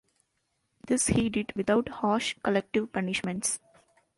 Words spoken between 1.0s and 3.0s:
he did without harsh collective